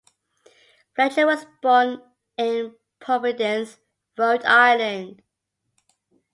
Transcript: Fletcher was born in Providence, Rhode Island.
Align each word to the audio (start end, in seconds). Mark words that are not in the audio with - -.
Fletcher 0.95 1.27
was 1.27 1.45
born 1.61 2.01
in 2.35 2.73
Providence, 2.99 3.77
Rhode 4.17 4.43
Island. 4.45 5.21